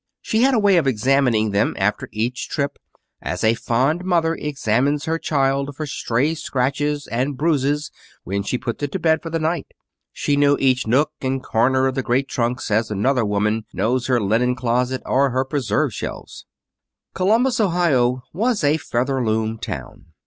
She 0.23 0.41
had 0.41 0.55
a 0.55 0.59
way 0.59 0.77
of 0.77 0.87
examining 0.87 1.51
them 1.51 1.75
after 1.77 2.09
each 2.11 2.49
trip, 2.49 2.79
as 3.21 3.43
a 3.43 3.53
fond 3.53 4.03
mother 4.03 4.33
examines 4.33 5.05
her 5.05 5.19
child 5.19 5.75
for 5.75 5.85
stray 5.85 6.33
scratches 6.33 7.05
and 7.05 7.37
bruises 7.37 7.91
when 8.23 8.41
she 8.41 8.57
puts 8.57 8.81
it 8.81 8.91
to 8.93 8.99
bed 8.99 9.21
for 9.21 9.29
the 9.29 9.37
night. 9.37 9.67
She 10.11 10.35
knew 10.37 10.57
each 10.59 10.87
nook 10.87 11.11
and 11.21 11.43
corner 11.43 11.85
of 11.85 11.93
the 11.93 12.01
great 12.01 12.27
trunks 12.27 12.71
as 12.71 12.89
another 12.89 13.23
woman 13.23 13.65
knows 13.73 14.07
her 14.07 14.19
linen 14.19 14.55
closet 14.55 15.03
or 15.05 15.29
her 15.29 15.45
preserve 15.45 15.93
shelves. 15.93 16.47
Columbus, 17.13 17.59
Ohio, 17.59 18.23
was 18.33 18.63
a 18.63 18.77
Featherloom 18.77 19.59
town. 19.59 20.07